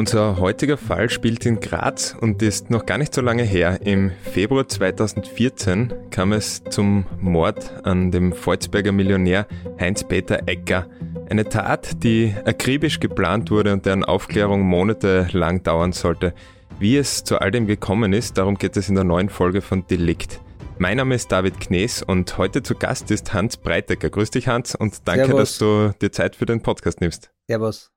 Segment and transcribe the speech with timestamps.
[0.00, 3.80] Unser heutiger Fall spielt in Graz und ist noch gar nicht so lange her.
[3.84, 9.46] Im Februar 2014 kam es zum Mord an dem Volzberger Millionär
[9.78, 10.86] Heinz-Peter Ecker.
[11.28, 16.32] Eine Tat, die akribisch geplant wurde und deren Aufklärung monatelang dauern sollte.
[16.78, 19.86] Wie es zu all dem gekommen ist, darum geht es in der neuen Folge von
[19.86, 20.40] Delikt.
[20.82, 24.08] Mein Name ist David Knees und heute zu Gast ist Hans Breitecker.
[24.08, 25.38] Grüß dich, Hans, und danke, Servus.
[25.38, 27.30] dass du dir Zeit für den Podcast nimmst.
[27.48, 27.92] Servus.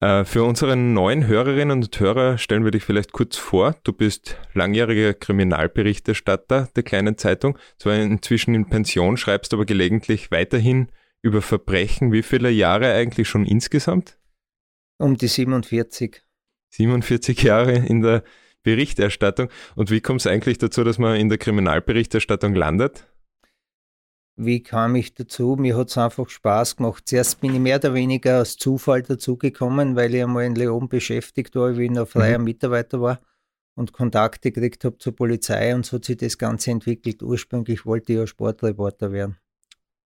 [0.00, 3.76] Äh, für unsere neuen Hörerinnen und Hörer stellen wir dich vielleicht kurz vor.
[3.84, 10.90] Du bist langjähriger Kriminalberichterstatter der kleinen Zeitung, zwar inzwischen in Pension, schreibst aber gelegentlich weiterhin
[11.22, 12.10] über Verbrechen.
[12.10, 14.18] Wie viele Jahre eigentlich schon insgesamt?
[14.98, 16.20] Um die 47.
[16.70, 18.24] 47 Jahre in der
[18.68, 19.48] Berichterstattung.
[19.76, 23.06] Und wie kommt es eigentlich dazu, dass man in der Kriminalberichterstattung landet?
[24.36, 25.56] Wie kam ich dazu?
[25.58, 27.08] Mir hat es einfach Spaß gemacht.
[27.08, 31.56] Zuerst bin ich mehr oder weniger aus Zufall dazugekommen, weil ich einmal in Leon beschäftigt
[31.56, 32.44] war, wie ich noch freier mhm.
[32.44, 33.20] Mitarbeiter war
[33.74, 37.22] und Kontakte gekriegt habe zur Polizei und so hat sich das Ganze entwickelt.
[37.22, 39.38] Ursprünglich wollte ich ja Sportreporter werden.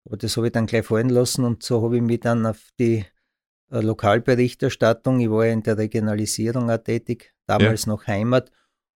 [0.04, 2.70] Aber das habe ich dann gleich fallen lassen und so habe ich mich dann auf
[2.78, 3.04] die
[3.70, 7.92] Lokalberichterstattung, ich war ja in der Regionalisierung auch tätig, damals ja.
[7.92, 8.50] noch Heimat,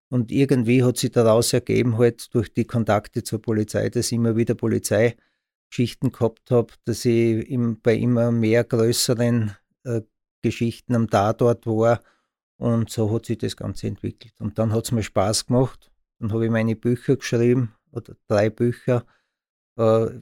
[0.09, 4.35] und irgendwie hat sich daraus ergeben, halt durch die Kontakte zur Polizei, dass ich immer
[4.35, 10.01] wieder Polizeischichten gehabt habe, dass ich im, bei immer mehr größeren äh,
[10.41, 12.01] Geschichten am Tatort war.
[12.57, 14.33] Und so hat sich das Ganze entwickelt.
[14.39, 15.91] Und dann hat es mir Spaß gemacht.
[16.19, 19.05] Dann habe ich meine Bücher geschrieben, oder drei Bücher.
[19.77, 20.21] Äh,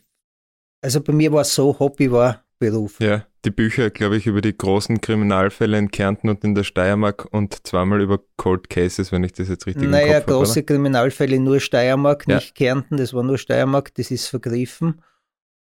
[0.82, 3.00] also bei mir war es so, Hobby war Beruf.
[3.00, 7.28] Ja die Bücher, glaube ich, über die großen Kriminalfälle in Kärnten und in der Steiermark
[7.32, 10.26] und zweimal über Cold Cases, wenn ich das jetzt richtig naja, im Kopf habe.
[10.32, 12.36] Naja, große Kriminalfälle nur Steiermark, ja.
[12.36, 15.02] nicht Kärnten, das war nur Steiermark, das ist vergriffen.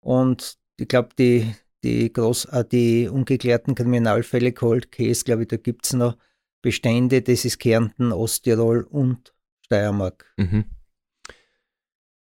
[0.00, 5.56] Und ich glaube, die, die, groß, äh, die ungeklärten Kriminalfälle Cold Case, glaube ich, da
[5.56, 6.16] gibt es noch
[6.62, 9.34] Bestände, das ist Kärnten, Osttirol und
[9.64, 10.26] Steiermark.
[10.36, 10.66] Mhm.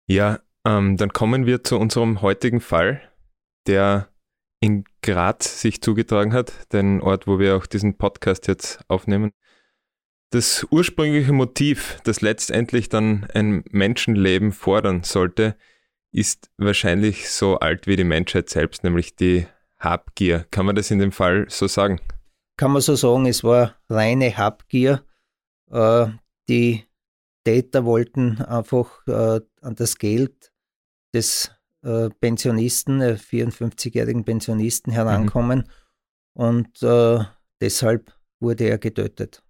[0.06, 3.02] Ja, ähm, dann kommen wir zu unserem heutigen Fall,
[3.66, 4.11] der
[4.62, 9.32] in Graz sich zugetragen hat, den Ort, wo wir auch diesen Podcast jetzt aufnehmen.
[10.30, 15.56] Das ursprüngliche Motiv, das letztendlich dann ein Menschenleben fordern sollte,
[16.12, 19.46] ist wahrscheinlich so alt wie die Menschheit selbst, nämlich die
[19.78, 20.46] Habgier.
[20.52, 22.00] Kann man das in dem Fall so sagen?
[22.56, 25.04] Kann man so sagen, es war reine Habgier.
[25.72, 26.06] Äh,
[26.48, 26.84] die
[27.44, 30.52] Täter wollten einfach äh, an das Geld
[31.12, 31.50] des
[31.82, 35.64] äh, Pensionisten, äh, 54-jährigen Pensionisten herankommen
[36.34, 36.42] mhm.
[36.42, 37.24] und äh,
[37.60, 39.42] deshalb wurde er getötet.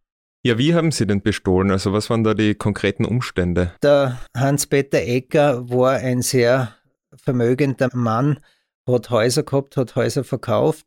[0.45, 1.71] Ja, wie haben Sie denn bestohlen?
[1.71, 3.73] Also was waren da die konkreten Umstände?
[3.83, 6.75] Der Hans-Peter Ecker war ein sehr
[7.15, 8.41] vermögender Mann,
[8.89, 10.85] hat Häuser gehabt, hat Häuser verkauft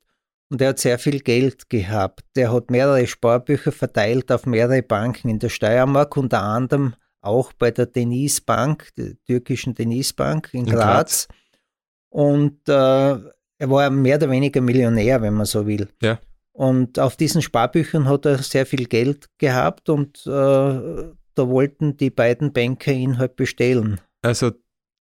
[0.49, 2.25] und er hat sehr viel Geld gehabt.
[2.35, 6.95] Der hat mehrere Sparbücher verteilt auf mehrere Banken in der Steiermark, unter anderem
[7.25, 11.27] auch bei der Denise Bank, der türkischen Denise Bank in, in Graz.
[11.27, 11.27] Graz.
[12.09, 12.71] Und äh,
[13.57, 15.89] er war mehr oder weniger Millionär, wenn man so will.
[16.01, 16.19] Ja.
[16.51, 22.09] Und auf diesen Sparbüchern hat er sehr viel Geld gehabt und äh, da wollten die
[22.09, 23.99] beiden Banker ihn halt bestehlen.
[24.21, 24.51] Also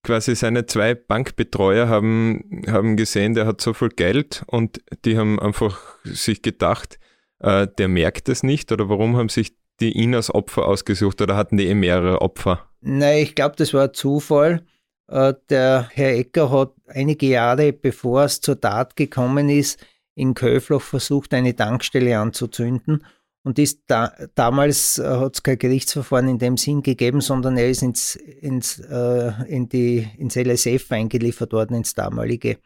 [0.03, 5.39] quasi seine zwei Bankbetreuer haben, haben gesehen, der hat so viel Geld und die haben
[5.39, 6.99] einfach sich gedacht,
[7.39, 11.35] äh, der merkt es nicht oder warum haben sich die ihn als Opfer ausgesucht oder
[11.35, 12.69] hatten die eh mehrere Opfer?
[12.81, 14.65] Nein, ich glaube, das war Zufall.
[15.07, 19.85] Äh, der Herr Ecker hat einige Jahre bevor es zur Tat gekommen ist,
[20.15, 23.03] in Köfloch versucht, eine Tankstelle anzuzünden.
[23.43, 27.69] Und ist da, damals äh, hat es kein Gerichtsverfahren in dem Sinn gegeben, sondern er
[27.69, 32.57] ist ins, ins, äh, in die, ins LSF eingeliefert worden, ins damalige.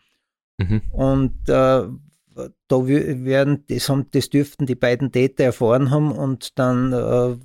[0.58, 0.81] Mhm.
[0.92, 1.84] Und äh,
[2.67, 7.35] da werden, das, haben, das dürften die beiden Täter erfahren haben und dann äh,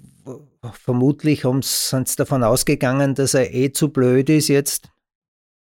[0.72, 4.88] vermutlich sind sie davon ausgegangen, dass er eh zu blöd ist jetzt,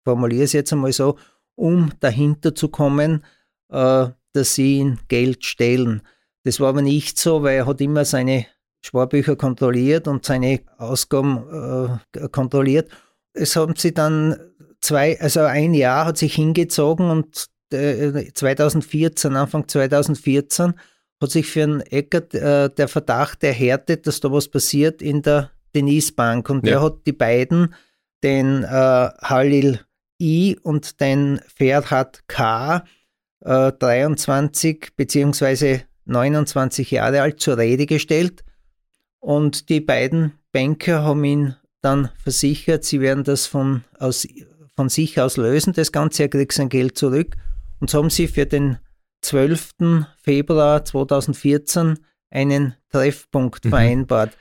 [0.05, 1.19] formuliere es jetzt einmal so,
[1.55, 3.25] um dahinter zu kommen,
[3.71, 6.03] äh, dass sie ihn Geld stehlen.
[6.45, 8.47] Das war aber nicht so, weil er hat immer seine
[8.81, 12.91] Sparbücher kontrolliert und seine Ausgaben äh, kontrolliert.
[13.33, 14.37] Es haben sie dann
[14.81, 20.75] zwei, also ein Jahr hat sich hingezogen und 2014, äh, Anfang 2014,
[21.21, 25.51] hat sich für einen Eckert äh, der Verdacht erhärtet, dass da was passiert in der
[25.75, 26.51] Denise Bank.
[26.51, 26.73] Und ja.
[26.73, 27.75] der hat die beiden,
[28.23, 29.81] den äh, Halil
[30.21, 32.85] I und den Ferhat K.,
[33.41, 35.81] äh, 23 bzw.
[36.05, 38.45] 29 Jahre alt, zur Rede gestellt.
[39.21, 44.27] Und die beiden Banker haben ihn dann versichert, sie werden das von, aus,
[44.77, 47.37] von sich aus lösen, das Ganze, er kriegt sein Geld zurück.
[47.83, 48.79] Und so haben sie für den
[49.23, 50.05] 12.
[50.23, 51.99] Februar 2014
[52.31, 53.71] einen Treffpunkt mhm.
[53.71, 54.37] vereinbart.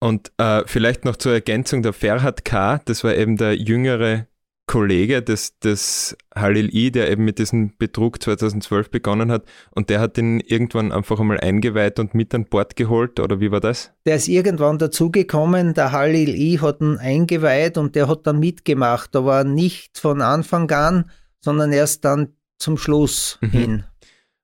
[0.00, 4.26] Und äh, vielleicht noch zur Ergänzung, der Ferhat K., das war eben der jüngere
[4.66, 10.00] Kollege des, des Halil I, der eben mit diesem Betrug 2012 begonnen hat und der
[10.00, 13.92] hat ihn irgendwann einfach einmal eingeweiht und mit an Bord geholt oder wie war das?
[14.04, 19.14] Der ist irgendwann dazugekommen, der Halil I hat ihn eingeweiht und der hat dann mitgemacht,
[19.14, 23.50] aber nicht von Anfang an, sondern erst dann zum Schluss mhm.
[23.50, 23.84] hin.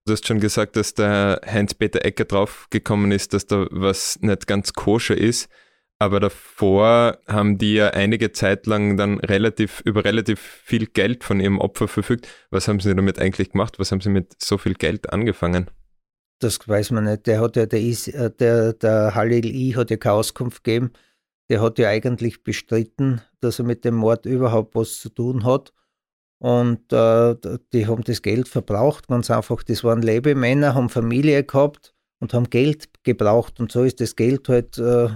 [0.06, 4.74] Du hast schon gesagt, dass der Heinz-Peter Ecker draufgekommen ist, dass da was nicht ganz
[4.74, 5.48] koscher ist.
[5.98, 11.40] Aber davor haben die ja einige Zeit lang dann relativ, über relativ viel Geld von
[11.40, 12.28] ihrem Opfer verfügt.
[12.50, 13.78] Was haben sie damit eigentlich gemacht?
[13.78, 15.70] Was haben sie mit so viel Geld angefangen?
[16.40, 17.26] Das weiß man nicht.
[17.26, 20.92] Der hat ja, der, ist, äh, der, der Halil I hat ja keine Auskunft gegeben.
[21.48, 25.72] Der hat ja eigentlich bestritten, dass er mit dem Mord überhaupt was zu tun hat.
[26.44, 27.36] Und äh,
[27.72, 29.62] die haben das Geld verbraucht, ganz einfach.
[29.62, 33.60] Das waren Lebemänner, haben Familie gehabt und haben Geld gebraucht.
[33.60, 35.08] Und so ist das Geld halt äh,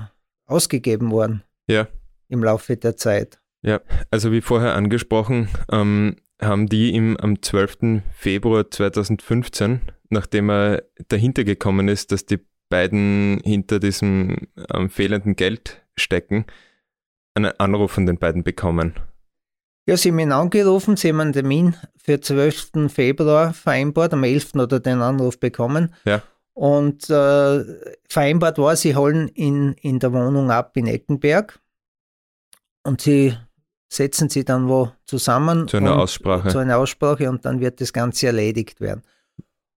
[0.46, 1.42] ausgegeben worden.
[1.68, 1.86] Ja.
[2.28, 3.42] Im Laufe der Zeit.
[3.60, 8.04] Ja, also wie vorher angesprochen, ähm, haben die ihm am 12.
[8.10, 12.40] Februar 2015, nachdem er dahinter gekommen ist, dass die
[12.70, 16.46] beiden hinter diesem ähm, fehlenden Geld stecken,
[17.34, 18.94] einen Anruf von den beiden bekommen.
[19.88, 22.92] Ja, sie haben ihn angerufen, sie haben einen Termin für 12.
[22.92, 24.56] Februar vereinbart, am 11.
[24.56, 25.94] oder den Anruf bekommen.
[26.04, 26.22] Ja.
[26.52, 27.64] Und äh,
[28.06, 31.58] vereinbart war, sie holen ihn in der Wohnung ab in Eckenberg
[32.82, 33.34] und sie
[33.88, 35.68] setzen sie dann wo zusammen.
[35.68, 36.50] Zu einer Aussprache.
[36.50, 39.00] Zu einer Aussprache und dann wird das Ganze erledigt werden.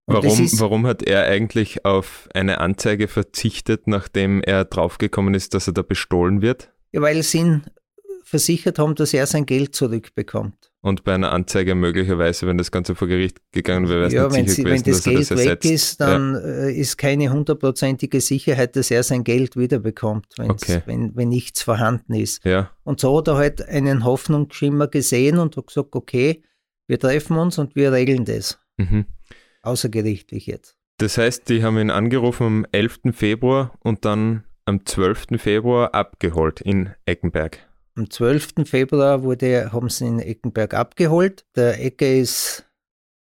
[0.08, 5.74] warum, warum hat er eigentlich auf eine Anzeige verzichtet, nachdem er draufgekommen ist, dass er
[5.74, 6.69] da bestohlen wird?
[6.92, 7.63] Ja, weil es ihn
[8.31, 10.72] versichert haben, dass er sein Geld zurückbekommt.
[10.80, 14.28] Und bei einer Anzeige möglicherweise, wenn das Ganze vor Gericht gegangen wäre, wäre es ja,
[14.30, 16.39] nicht sicher sie, gewesen, wenn das Geld das weg ist, dann ja.
[16.39, 20.81] Äh, ist keine hundertprozentige Sicherheit, dass er sein Geld wiederbekommt, okay.
[20.86, 22.44] wenn, wenn nichts vorhanden ist.
[22.45, 22.72] Ja.
[22.83, 26.42] Und so hat er halt einen Hoffnungsschimmer gesehen und hat gesagt, okay,
[26.88, 28.57] wir treffen uns und wir regeln das.
[28.77, 29.06] Mhm.
[29.62, 30.77] Außergerichtlich jetzt.
[30.98, 33.00] Das heißt, die haben ihn angerufen am 11.
[33.12, 35.38] Februar und dann am 12.
[35.38, 37.60] Februar abgeholt in Eckenberg.
[37.95, 38.65] Am 12.
[38.65, 41.45] Februar wurde, haben sie in Eckenberg abgeholt.
[41.55, 42.65] Der Ecke ist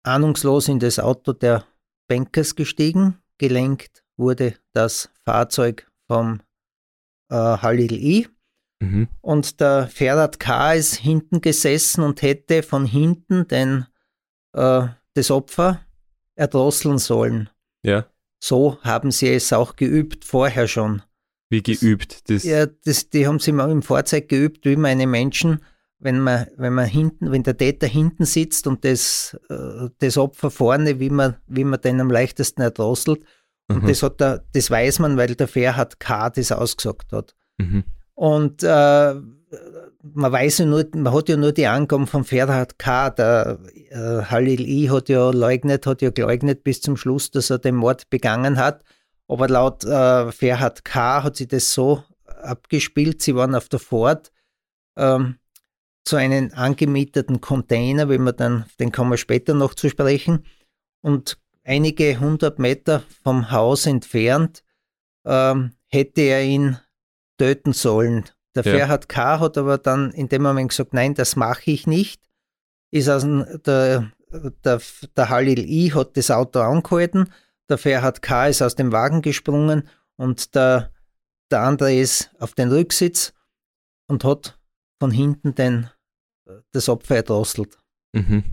[0.03, 1.65] ahnungslos in das Auto der
[2.09, 3.19] Bankers gestiegen.
[3.39, 6.41] Gelenkt wurde das Fahrzeug vom
[7.31, 8.29] äh, Halil I.
[8.81, 9.09] Mhm.
[9.21, 10.75] Und der Ferhat K.
[10.75, 13.87] ist hinten gesessen und hätte von hinten den,
[14.53, 15.81] äh, das Opfer
[16.35, 17.51] erdrosseln sollen.
[17.83, 18.07] Ja.
[18.43, 21.03] So haben sie es auch geübt, vorher schon.
[21.49, 22.29] Wie geübt?
[22.29, 25.61] Das ja, das, die haben sie mal im Fahrzeug geübt, wie meine Menschen,
[25.99, 30.51] wenn man, wenn man hinten, wenn der Täter hinten sitzt und das, äh, das Opfer
[30.51, 33.23] vorne, wie man, wie man den am leichtesten erdrosselt.
[33.69, 33.89] Und mhm.
[33.89, 36.31] das hat der, das weiß man, weil der Ferhat K.
[36.31, 37.35] das ausgesagt hat.
[37.59, 37.85] Mhm.
[38.15, 39.15] Und äh,
[40.15, 43.11] man weiß ja nur, man hat ja nur die Angaben von Ferhat K.
[43.11, 43.59] Der
[43.91, 47.77] äh, Halil I hat ja leugnet, hat ja geleugnet bis zum Schluss, dass er den
[47.77, 48.85] Mord begangen hat.
[49.29, 51.23] Aber laut äh, Ferhat K.
[51.23, 54.31] hat sie das so abgespielt, sie waren auf der Fahrt
[54.97, 55.39] ähm,
[56.05, 60.45] zu einem angemieteten Container, wenn man dann, den kommen wir später noch zu sprechen,
[61.03, 64.63] und einige hundert Meter vom Haus entfernt
[65.25, 66.79] ähm, hätte er ihn
[67.39, 68.25] töten sollen.
[68.55, 68.73] Der ja.
[68.73, 69.41] Ferhat K.
[69.41, 72.23] hat aber dann in dem Moment gesagt, nein, das mache ich nicht.
[72.91, 74.13] Ist also der,
[74.65, 74.81] der,
[75.17, 77.33] der Halil I hat das Auto angehalten
[77.69, 78.49] der Ferhat K.
[78.49, 80.93] ist aus dem Wagen gesprungen und der,
[81.51, 83.33] der andere ist auf den Rücksitz
[84.09, 84.59] und hat
[84.99, 85.91] von hinten den,
[86.73, 87.79] das Opfer erdrosselt.
[88.13, 88.45] Mhm.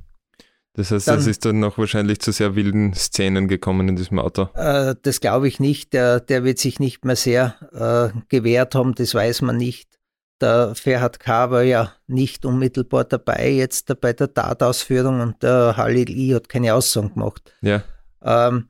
[0.75, 4.49] Das heißt, es ist dann noch wahrscheinlich zu sehr wilden Szenen gekommen in diesem Auto.
[4.55, 5.93] Äh, das glaube ich nicht.
[5.93, 9.99] Der, der wird sich nicht mehr sehr äh, gewehrt haben, das weiß man nicht.
[10.41, 11.51] Der Ferhat K.
[11.51, 16.33] war ja nicht unmittelbar dabei jetzt bei der Tatausführung und der Halil I.
[16.33, 17.53] hat keine Aussagen gemacht.
[17.61, 17.83] Ja.
[18.23, 18.69] Ähm,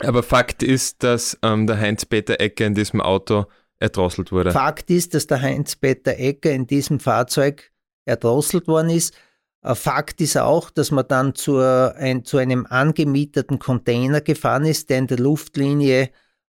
[0.00, 3.46] aber Fakt ist, dass ähm, der Heinz-Peter Ecker in diesem Auto
[3.78, 4.50] erdrosselt wurde.
[4.50, 7.70] Fakt ist, dass der Heinz-Peter Ecker in diesem Fahrzeug
[8.04, 9.14] erdrosselt worden ist.
[9.62, 14.90] Äh, Fakt ist auch, dass man dann zu, ein, zu einem angemieteten Container gefahren ist,
[14.90, 16.10] der in der Luftlinie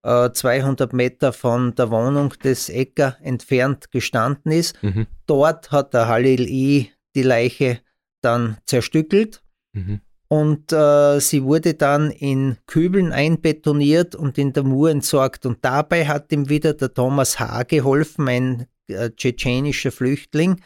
[0.03, 4.81] äh, 200 Meter von der Wohnung des Ecker entfernt gestanden ist.
[4.83, 5.07] Mhm.
[5.25, 7.79] Dort hat der Halil I die Leiche
[8.21, 9.43] dann zerstückelt.
[9.73, 15.47] Mhm und äh, sie wurde dann in Kübeln einbetoniert und in der Mur entsorgt.
[15.47, 17.63] Und dabei hat ihm wieder der Thomas H.
[17.63, 20.61] geholfen, ein äh, tschetschenischer Flüchtling,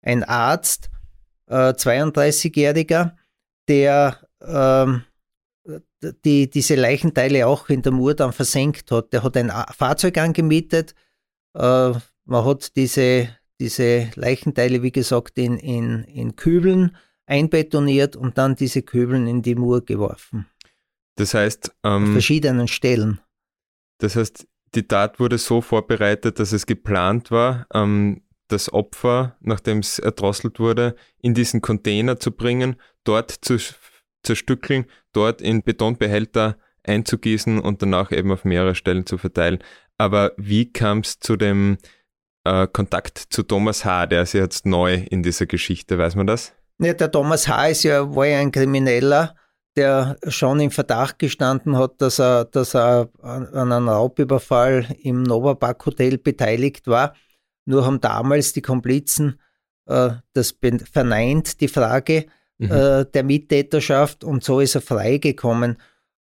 [0.00, 0.88] ein Arzt,
[1.46, 3.12] äh, 32-Jähriger,
[3.68, 5.02] der ähm,
[6.24, 9.12] die diese Leichenteile auch in der Mur dann versenkt hat.
[9.12, 10.94] Der hat ein Fahrzeug angemietet.
[11.54, 11.92] Äh,
[12.24, 13.28] man hat diese,
[13.60, 16.96] diese Leichenteile, wie gesagt, in, in, in Kübeln
[17.32, 20.46] einbetoniert und dann diese Kübeln in die Mur geworfen.
[21.16, 23.20] Das heißt, ähm, auf verschiedenen Stellen.
[23.98, 29.78] Das heißt, die Tat wurde so vorbereitet, dass es geplant war, ähm, das Opfer, nachdem
[29.78, 33.56] es erdrosselt wurde, in diesen Container zu bringen, dort zu
[34.22, 34.84] zerstückeln,
[35.14, 39.58] dort in Betonbehälter einzugießen und danach eben auf mehrere Stellen zu verteilen.
[39.96, 41.78] Aber wie kam es zu dem
[42.44, 46.54] äh, Kontakt zu Thomas H., der ist jetzt neu in dieser Geschichte, weiß man das?
[46.82, 47.68] Ja, der Thomas H.
[47.68, 49.36] Ist ja, war ja ein Krimineller,
[49.76, 55.86] der schon im Verdacht gestanden hat, dass er, dass er an einem Raubüberfall im Novapark
[55.86, 57.14] Hotel beteiligt war.
[57.66, 59.40] Nur haben damals die Komplizen
[59.86, 60.56] äh, das
[60.92, 62.26] verneint, die Frage
[62.58, 62.70] mhm.
[62.70, 65.76] äh, der Mittäterschaft, und so ist er freigekommen.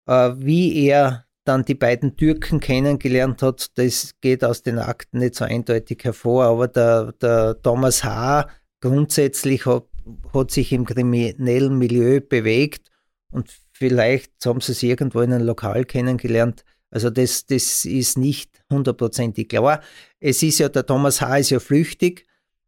[0.08, 5.36] Äh, wie er dann die beiden Türken kennengelernt hat, das geht aus den Akten nicht
[5.36, 8.48] so eindeutig hervor, aber der, der Thomas H.
[8.82, 9.86] grundsätzlich hat,
[10.34, 12.90] hat sich im kriminellen Milieu bewegt
[13.32, 16.64] und vielleicht haben sie es irgendwo in einem Lokal kennengelernt.
[16.92, 19.82] Also das, das ist nicht hundertprozentig klar.
[20.20, 21.38] Es ist ja, der Thomas H.
[21.38, 22.26] ist ja flüchtig.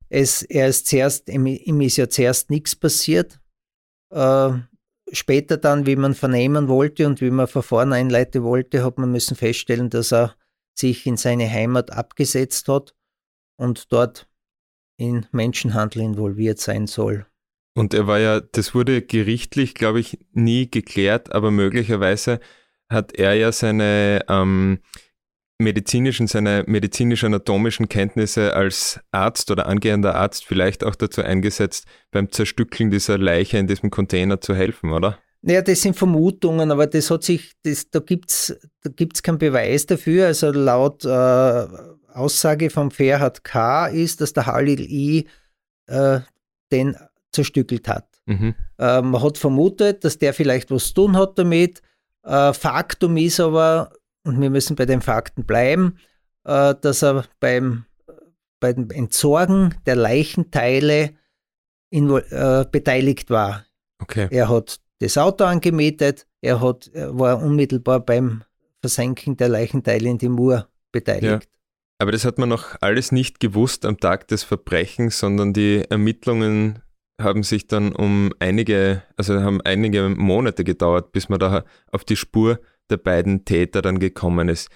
[0.09, 3.39] Es, er ist zuerst, ihm, ist ja zuerst nichts passiert.
[4.11, 4.51] Äh,
[5.11, 9.35] später dann, wie man vernehmen wollte und wie man Verfahren einleiten wollte, hat man müssen
[9.35, 10.35] feststellen, dass er
[10.77, 12.95] sich in seine Heimat abgesetzt hat
[13.57, 14.27] und dort
[14.97, 17.25] in Menschenhandel involviert sein soll.
[17.73, 22.39] Und er war ja, das wurde gerichtlich, glaube ich, nie geklärt, aber möglicherweise
[22.89, 24.79] hat er ja seine ähm,
[25.57, 32.91] medizinischen, seine medizinisch-anatomischen Kenntnisse als Arzt oder angehender Arzt vielleicht auch dazu eingesetzt, beim Zerstückeln
[32.91, 35.17] dieser Leiche in diesem Container zu helfen, oder?
[35.43, 39.37] Naja, das sind Vermutungen, aber das hat sich, das, da gibt es da gibt's keinen
[39.37, 40.27] Beweis dafür.
[40.27, 41.67] Also laut äh,
[42.13, 43.87] Aussage vom Ferhat K.
[43.87, 45.27] ist, dass der Halil I.
[45.87, 46.19] Äh,
[46.71, 46.95] den
[47.31, 48.07] zerstückelt hat.
[48.25, 48.55] Mhm.
[48.77, 51.81] Äh, man hat vermutet, dass der vielleicht was zu tun hat damit.
[52.23, 53.91] Äh, Faktum ist aber,
[54.23, 55.97] und wir müssen bei den Fakten bleiben,
[56.43, 57.85] äh, dass er beim,
[58.59, 61.11] beim Entsorgen der Leichenteile
[61.89, 63.65] in, äh, beteiligt war.
[63.99, 64.27] Okay.
[64.31, 68.43] Er hat das Auto angemietet, er hat, er war unmittelbar beim
[68.81, 71.43] Versenken der Leichenteile in die Mur beteiligt.
[71.43, 71.49] Ja.
[71.99, 76.81] Aber das hat man noch alles nicht gewusst am Tag des Verbrechens, sondern die Ermittlungen
[77.23, 82.15] haben sich dann um einige, also haben einige Monate gedauert, bis man da auf die
[82.15, 82.59] Spur
[82.89, 84.69] der beiden Täter dann gekommen ist.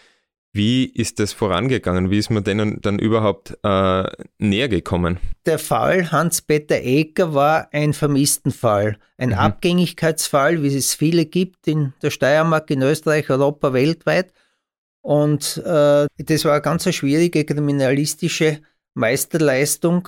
[0.55, 2.11] Wie ist das vorangegangen?
[2.11, 4.03] Wie ist man denen dann überhaupt äh,
[4.37, 5.19] näher gekommen?
[5.45, 9.35] Der Fall Hans-Peter Ecker war ein Vermisstenfall, ein mhm.
[9.35, 14.31] Abgängigkeitsfall, wie es viele gibt in der Steiermark, in Österreich, Europa, weltweit.
[15.01, 18.61] Und äh, das war eine ganz schwierige kriminalistische
[18.93, 20.07] Meisterleistung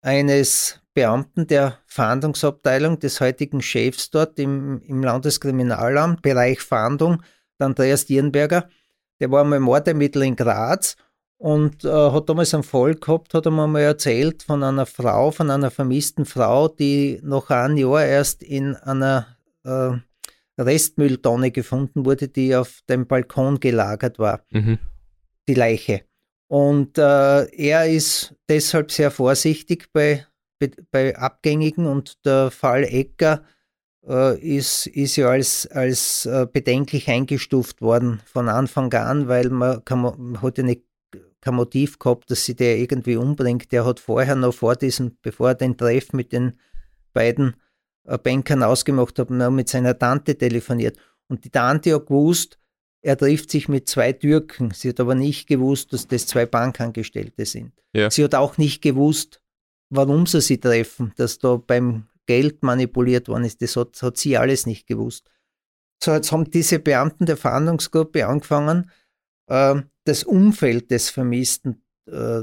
[0.00, 7.22] eines Beamten der Fahndungsabteilung des heutigen Chefs dort im, im Landeskriminalamt, Bereich Fahndung,
[7.58, 8.68] der Andreas Dierenberger.
[9.20, 10.96] Der war mal Mordermittler in Graz
[11.36, 15.30] und äh, hat damals einen Fall gehabt, hat er mir mal erzählt von einer Frau,
[15.30, 19.90] von einer vermissten Frau, die noch ein Jahr erst in einer äh,
[20.60, 24.42] Restmülltonne gefunden wurde, die auf dem Balkon gelagert war.
[24.50, 24.78] Mhm.
[25.46, 26.07] Die Leiche.
[26.48, 30.26] Und äh, er ist deshalb sehr vorsichtig bei
[30.90, 33.44] bei Abgängigen und der Fall Ecker
[34.06, 39.84] äh, ist, ist ja als, als äh, bedenklich eingestuft worden von Anfang an, weil man,
[39.84, 40.82] kann, man hat ja nicht
[41.40, 43.70] kein Motiv gehabt, dass sie der irgendwie umbringt.
[43.70, 46.54] Der hat vorher noch vor diesem, bevor er den Treff mit den
[47.12, 47.54] beiden
[48.04, 50.98] äh, Bankern ausgemacht hat, noch mit seiner Tante telefoniert.
[51.28, 52.58] Und die Tante hat gewusst,
[53.02, 54.72] er trifft sich mit zwei Türken.
[54.72, 57.72] Sie hat aber nicht gewusst, dass das zwei Bankangestellte sind.
[57.92, 58.10] Ja.
[58.10, 59.40] Sie hat auch nicht gewusst,
[59.90, 64.36] warum sie sie treffen, dass da beim Geld manipuliert worden ist, das hat, hat sie
[64.36, 65.30] alles nicht gewusst.
[66.02, 68.90] So, jetzt haben diese Beamten der Fahndungsgruppe angefangen,
[69.46, 72.42] äh, das Umfeld des Vermissten äh,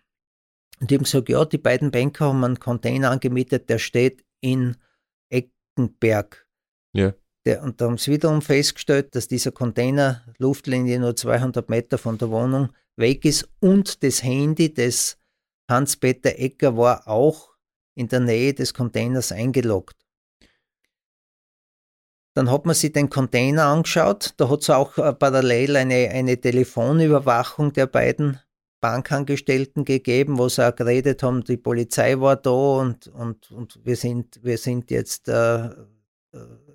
[0.80, 4.76] und die haben gesagt, ja, die beiden Banker haben einen Container angemietet, der steht in
[5.30, 6.46] Eckenberg.
[6.92, 7.14] Ja.
[7.46, 12.16] Der, und da haben sie wiederum festgestellt, dass dieser Container Luftlinie nur 200 Meter von
[12.18, 15.18] der Wohnung weg ist und das Handy des
[15.70, 17.54] Hans-Peter Ecker war auch
[17.94, 20.03] in der Nähe des Containers eingeloggt.
[22.34, 24.34] Dann hat man sich den Container angeschaut.
[24.36, 28.40] Da hat es auch äh, parallel eine, eine Telefonüberwachung der beiden
[28.80, 33.96] Bankangestellten gegeben, wo sie auch geredet haben, die Polizei war da und, und, und wir,
[33.96, 35.70] sind, wir sind jetzt, äh, äh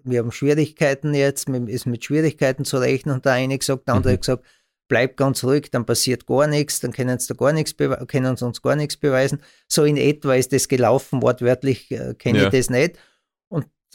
[0.06, 3.14] wir haben Schwierigkeiten jetzt, ist mit Schwierigkeiten zu rechnen.
[3.14, 4.20] Und der eine gesagt, der andere mhm.
[4.22, 4.44] gesagt,
[4.88, 8.46] bleib ganz ruhig, dann passiert gar nichts, dann können sie, da gar nichts können sie
[8.46, 9.42] uns gar nichts beweisen.
[9.68, 12.46] So in etwa ist das gelaufen, wortwörtlich äh, kenne ja.
[12.46, 12.98] ich das nicht.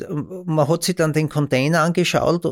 [0.08, 2.44] Man hat sich dann den Container angeschaut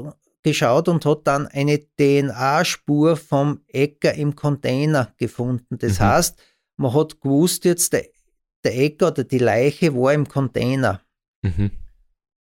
[0.42, 5.78] geschaut und hat dann eine DNA-Spur vom Äcker im Container gefunden.
[5.78, 6.04] Das mhm.
[6.04, 6.42] heißt,
[6.76, 8.06] man hat gewusst, jetzt der,
[8.64, 11.00] der Äcker oder die Leiche war im Container.
[11.42, 11.70] Mhm.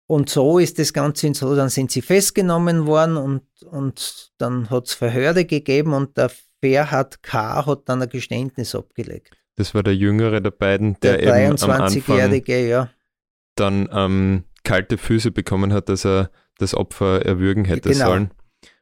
[0.08, 4.70] Und so ist das Ganze in so, dann sind sie festgenommen worden und, und dann
[4.70, 6.32] hat es Verhöre gegeben und der
[6.62, 7.66] Ferhat K.
[7.66, 9.36] hat dann ein Geständnis abgelegt.
[9.56, 12.90] Das war der jüngere der beiden, der, der eben am Anfang ja.
[13.56, 18.06] dann ähm, kalte Füße bekommen hat, dass er das Opfer erwürgen hätte genau.
[18.06, 18.32] sollen.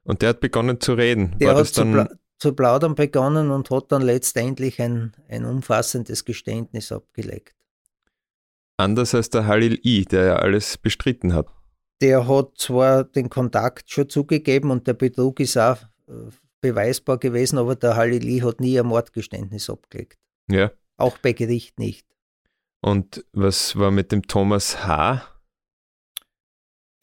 [0.04, 1.36] Und der hat begonnen zu reden.
[1.40, 6.26] Der War hat zu, pla zu, plaudern begonnen und hat dann letztendlich ein, ein umfassendes
[6.26, 7.56] Geständnis abgelegt.
[8.78, 11.48] Anders als der Halil I, der ja alles bestritten hat.
[12.02, 17.60] Der hat zwar den Kontakt schon zugegeben und der Betrug ist auch äh, beweisbar gewesen,
[17.60, 20.18] aber der Halil I hat nie ein Mordgeständnis abgelegt.
[20.50, 20.72] Ja.
[20.98, 22.08] Auch bei Gericht nicht.
[22.82, 25.22] Und was war mit dem Thomas H.?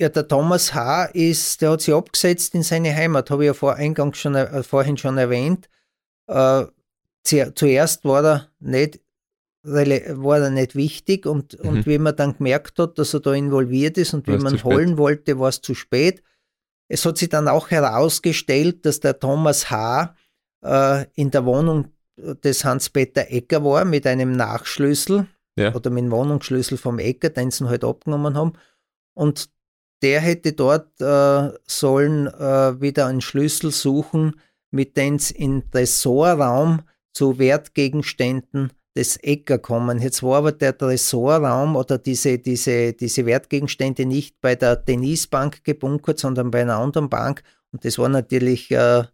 [0.00, 1.06] Ja, der Thomas H.
[1.06, 4.62] ist, der hat sich abgesetzt in seine Heimat, habe ich ja vor eingangs schon, äh,
[4.62, 5.68] vorhin schon erwähnt.
[6.28, 6.66] Äh,
[7.24, 9.00] zuerst war er nicht
[9.64, 11.68] war er nicht wichtig und, mhm.
[11.68, 14.96] und wie man dann gemerkt hat, dass er da involviert ist und wie man holen
[14.96, 16.22] wollte, war es zu spät.
[16.86, 20.14] Es hat sich dann auch herausgestellt, dass der Thomas H.
[20.64, 25.74] Äh, in der Wohnung des Hans-Peter Ecker war mit einem Nachschlüssel ja.
[25.74, 28.54] oder mit dem Wohnungsschlüssel vom Ecker, den sie halt abgenommen haben.
[29.14, 29.50] Und
[30.02, 36.82] der hätte dort äh, sollen äh, wieder einen Schlüssel suchen, mit dem es in Tresorraum
[37.12, 40.00] zu Wertgegenständen des Ecker kommen.
[40.00, 45.64] Jetzt war aber der Tresorraum oder diese, diese, diese Wertgegenstände nicht bei der Denise Bank
[45.64, 47.42] gebunkert, sondern bei einer anderen Bank.
[47.72, 49.04] Und das war natürlich äh,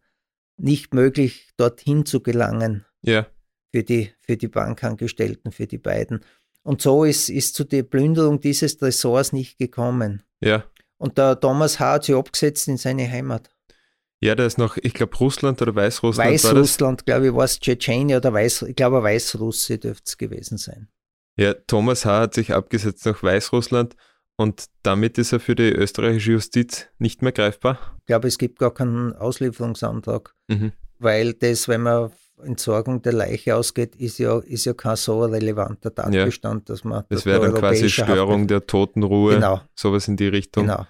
[0.57, 2.85] nicht möglich, dorthin zu gelangen.
[3.03, 3.27] Ja.
[3.73, 6.21] Für die, für die Bankangestellten, für die beiden.
[6.63, 10.23] Und so ist, ist zu der Plünderung dieses Tresors nicht gekommen.
[10.41, 10.65] Ja.
[10.99, 11.95] Und der Thomas H.
[11.95, 13.51] hat sich abgesetzt in seine Heimat.
[14.21, 16.31] Ja, der ist noch, ich glaube, Russland oder Weißrussland.
[16.31, 20.89] Weißrussland, glaube ich, war es Tschetschenien oder Weiß, ich glaube, Weißrusse dürfte es gewesen sein.
[21.37, 22.21] Ja, Thomas H.
[22.21, 23.97] hat sich abgesetzt nach Weißrussland
[24.37, 27.79] und damit ist er für die österreichische Justiz nicht mehr greifbar.
[28.01, 30.73] Ich glaube, es gibt gar keinen Auslieferungsantrag, mhm.
[30.99, 32.11] weil das, wenn man
[32.43, 36.75] Entsorgung der Leiche ausgeht, ist ja, ist ja kein so relevanter Tatbestand, ja.
[36.75, 37.05] dass man.
[37.09, 39.61] Das wäre dann quasi Störung Haft der Totenruhe, genau.
[39.75, 40.67] sowas in die Richtung.
[40.67, 40.87] Genau.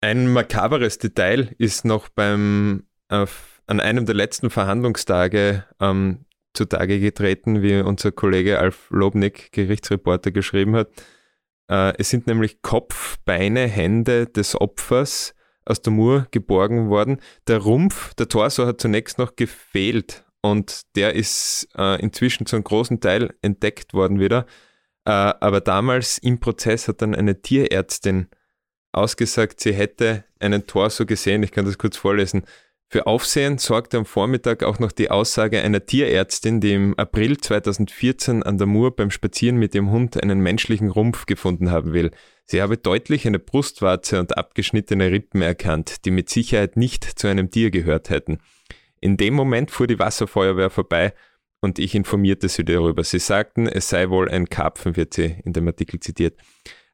[0.00, 3.26] Ein makaberes Detail ist noch beim äh,
[3.66, 10.76] an einem der letzten Verhandlungstage ähm, zutage getreten, wie unser Kollege Alf Lobnick, Gerichtsreporter, geschrieben
[10.76, 10.88] hat.
[11.68, 15.34] Äh, es sind nämlich Kopf, Beine, Hände des Opfers
[15.64, 17.20] aus der Mur geborgen worden.
[17.48, 22.64] Der Rumpf, der Torso hat zunächst noch gefehlt und der ist äh, inzwischen zu einem
[22.64, 24.46] großen Teil entdeckt worden wieder.
[25.04, 28.28] Äh, aber damals im Prozess hat dann eine Tierärztin
[28.92, 31.42] ausgesagt, sie hätte einen Torso gesehen.
[31.42, 32.44] Ich kann das kurz vorlesen.
[32.88, 38.44] Für Aufsehen sorgte am Vormittag auch noch die Aussage einer Tierärztin, die im April 2014
[38.44, 42.12] an der Mur beim Spazieren mit ihrem Hund einen menschlichen Rumpf gefunden haben will.
[42.44, 47.50] Sie habe deutlich eine Brustwarze und abgeschnittene Rippen erkannt, die mit Sicherheit nicht zu einem
[47.50, 48.38] Tier gehört hätten.
[49.06, 51.14] In dem Moment fuhr die Wasserfeuerwehr vorbei
[51.60, 53.04] und ich informierte sie darüber.
[53.04, 56.36] Sie sagten, es sei wohl ein Karpfen, wird sie in dem Artikel zitiert.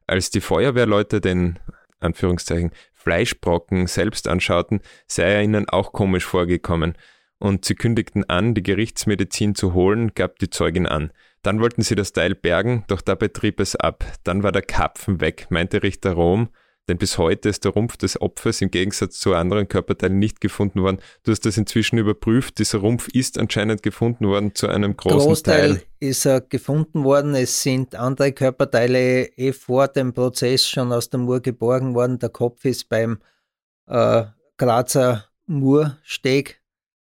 [0.05, 1.57] Als die Feuerwehrleute den
[2.01, 6.93] Anführungszeichen Fleischbrocken selbst anschauten, sei er ihnen auch komisch vorgekommen.
[7.39, 11.11] und sie kündigten an, die Gerichtsmedizin zu holen, gab die Zeugin an.
[11.41, 14.05] Dann wollten sie das Teil bergen, doch dabei trieb es ab.
[14.23, 16.49] Dann war der Kapfen weg, meinte Richter Rom,
[16.89, 20.81] denn bis heute ist der Rumpf des Opfers im Gegensatz zu anderen Körperteilen nicht gefunden
[20.81, 20.99] worden.
[21.23, 22.59] Du hast das inzwischen überprüft.
[22.59, 25.83] Dieser Rumpf ist anscheinend gefunden worden zu einem großen Großteil Teil.
[25.99, 27.35] ist er gefunden worden.
[27.35, 32.19] Es sind andere Körperteile eh vor dem Prozess schon aus der Mur geborgen worden.
[32.19, 33.19] Der Kopf ist beim
[33.87, 34.23] äh,
[34.57, 36.61] Grazer Mursteg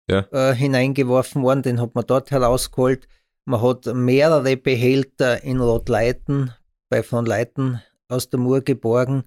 [0.07, 0.27] ja.
[0.31, 1.63] äh, hineingeworfen worden.
[1.63, 3.07] Den hat man dort herausgeholt.
[3.45, 6.53] Man hat mehrere Behälter in Rotleiten
[6.89, 9.23] bei von Leiten aus der Mur geborgen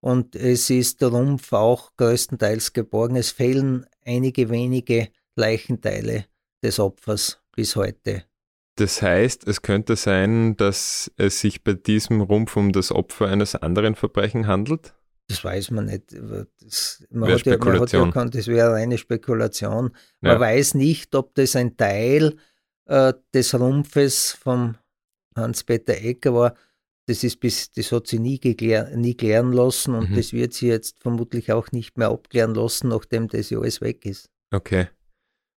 [0.00, 3.16] und es ist der Rumpf auch größtenteils geborgen.
[3.16, 6.26] Es fehlen einige wenige Leichenteile
[6.62, 8.24] des Opfers bis heute.
[8.76, 13.54] Das heißt, es könnte sein, dass es sich bei diesem Rumpf um das Opfer eines
[13.54, 14.94] anderen Verbrechen handelt?
[15.28, 16.14] Das weiß man nicht.
[16.60, 19.92] Das, man, hat ja, man, hat ja, kann, das wäre eine Spekulation.
[20.20, 20.40] Man ja.
[20.40, 22.36] weiß nicht, ob das ein Teil
[22.84, 24.76] äh, des Rumpfes vom
[25.34, 26.54] Hans-Peter Ecker war
[27.06, 30.16] das ist bis, das hat sie nie, geklär, nie klären lassen und mhm.
[30.16, 34.04] das wird sie jetzt vermutlich auch nicht mehr abklären lassen, nachdem das ja alles weg
[34.04, 34.28] ist.
[34.50, 34.88] Okay.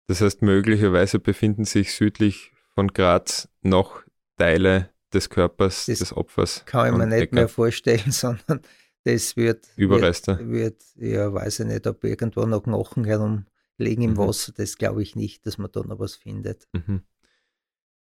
[0.08, 4.04] Das heißt, möglicherweise befinden sich südlich von Graz noch
[4.38, 6.64] Teile des Körpers das des Opfers.
[6.66, 7.36] Kann ich mir nicht Ecker.
[7.36, 8.62] mehr vorstellen, sondern
[9.04, 9.68] das wird.
[9.78, 10.38] Überreste.
[10.40, 14.18] Wird, wird, ja, weiß ich nicht, ob irgendwo noch Knochen herumliegen im mhm.
[14.18, 14.52] Wasser.
[14.56, 16.68] Das glaube ich nicht, dass man da noch was findet.
[16.74, 17.04] Mhm.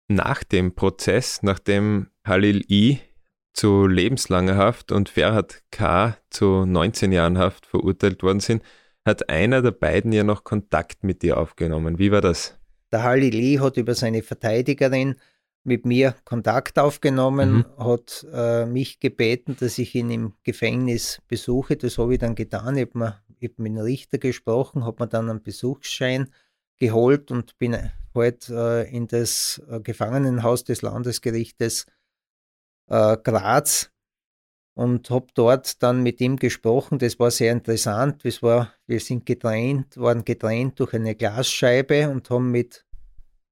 [0.07, 2.99] Nach dem Prozess, nachdem Halil I
[3.55, 6.17] zu lebenslanger Haft und Ferhat K.
[6.29, 8.61] zu 19 Jahren Haft verurteilt worden sind,
[9.05, 11.97] hat einer der beiden ja noch Kontakt mit dir aufgenommen.
[11.97, 12.57] Wie war das?
[12.91, 15.15] Der Halli Lee hat über seine Verteidigerin
[15.63, 17.83] mit mir Kontakt aufgenommen, mhm.
[17.83, 21.75] hat äh, mich gebeten, dass ich ihn im Gefängnis besuche.
[21.77, 22.77] Das habe ich dann getan.
[22.77, 26.29] Ich habe hab mit dem Richter gesprochen, habe mir dann einen Besuchsschein
[26.77, 27.77] geholt und bin
[28.13, 31.85] halt äh, in das äh, Gefangenenhaus des Landesgerichtes
[32.87, 33.91] äh, Graz
[34.75, 36.99] und habe dort dann mit ihm gesprochen.
[36.99, 38.25] Das war sehr interessant.
[38.25, 42.85] Das war, wir sind getrennt, waren getrennt durch eine Glasscheibe und haben mit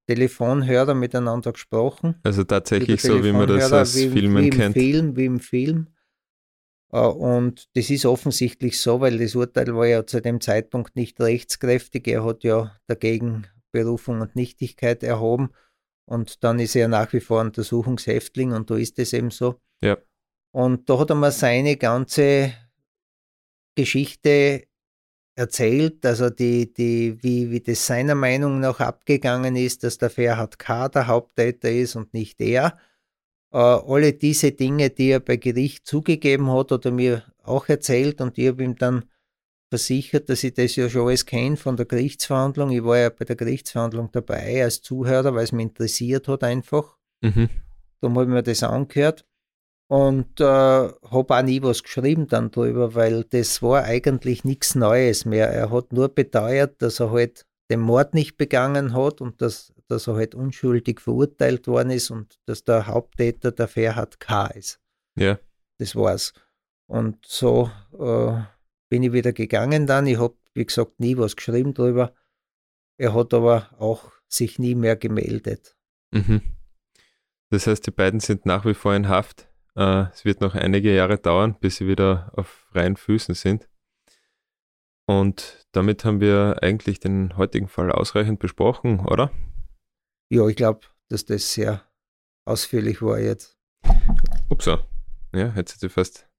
[0.08, 2.16] Telefonhörer miteinander gesprochen.
[2.24, 4.74] Also tatsächlich so, wie man das aus wie, Filmen wie kennt.
[4.74, 5.88] Film, wie im Film.
[6.92, 11.22] Äh, und das ist offensichtlich so, weil das Urteil war ja zu dem Zeitpunkt nicht
[11.22, 12.08] rechtskräftig.
[12.08, 15.52] Er hat ja dagegen Berufung und Nichtigkeit erhoben.
[16.06, 19.62] Und dann ist er nach wie vor Untersuchungshäftling und da ist es eben so.
[19.82, 19.98] Ja.
[20.52, 22.54] Und da hat er mir seine ganze
[23.76, 24.68] Geschichte
[25.36, 30.60] erzählt, also die, die, wie, wie das seiner Meinung nach abgegangen ist, dass der Ferhat
[30.60, 30.90] K.
[30.90, 32.78] der Haupttäter ist und nicht er.
[33.52, 38.22] Äh, alle diese Dinge, die er bei Gericht zugegeben hat, hat er mir auch erzählt
[38.22, 39.06] und ich habe ihm dann
[39.74, 42.70] versichert, dass ich das ja schon alles kenne von der Gerichtsverhandlung.
[42.70, 46.96] Ich war ja bei der Gerichtsverhandlung dabei als Zuhörer, weil es mich interessiert hat einfach.
[47.22, 47.50] Mhm.
[48.00, 49.26] Darum habe ich mir das angehört
[49.88, 55.26] und äh, habe auch nie was geschrieben dann drüber, weil das war eigentlich nichts Neues
[55.26, 55.50] mehr.
[55.50, 60.06] Er hat nur beteuert, dass er halt den Mord nicht begangen hat und dass, dass
[60.06, 64.46] er halt unschuldig verurteilt worden ist und dass der Haupttäter der Ferhat K.
[64.48, 64.80] ist.
[65.16, 65.40] Ja.
[65.80, 66.34] Das war's.
[66.86, 68.44] Und so äh,
[68.94, 70.06] bin ich wieder gegangen dann.
[70.06, 72.14] Ich habe, wie gesagt, nie was geschrieben drüber.
[73.00, 75.76] Er hat aber auch sich nie mehr gemeldet.
[76.12, 76.44] Mhm.
[77.50, 79.48] Das heißt, die beiden sind nach wie vor in Haft.
[79.76, 83.68] Äh, es wird noch einige Jahre dauern, bis sie wieder auf freien Füßen sind.
[85.08, 89.32] Und damit haben wir eigentlich den heutigen Fall ausreichend besprochen, oder?
[90.30, 91.82] Ja, ich glaube, dass das sehr
[92.46, 93.58] ausführlich war jetzt.
[94.50, 94.88] Upsa.
[95.34, 96.30] Ja, hätte sie fast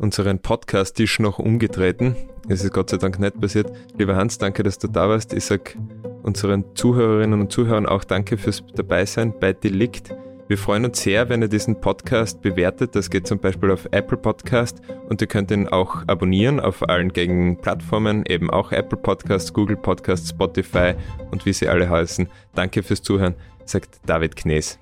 [0.00, 2.16] unseren Podcast-Tisch noch umgetreten.
[2.48, 3.70] Es ist Gott sei Dank nicht passiert.
[3.98, 5.34] Lieber Hans, danke, dass du da warst.
[5.34, 5.74] Ich sage
[6.22, 10.14] unseren Zuhörerinnen und Zuhörern auch danke fürs Dabeisein bei Delikt.
[10.48, 12.96] Wir freuen uns sehr, wenn ihr diesen Podcast bewertet.
[12.96, 17.12] Das geht zum Beispiel auf Apple Podcast und ihr könnt ihn auch abonnieren auf allen
[17.12, 20.94] gängigen Plattformen, eben auch Apple Podcasts, Google Podcasts, Spotify
[21.30, 22.28] und wie sie alle heißen.
[22.54, 24.80] Danke fürs Zuhören, sagt David Knees.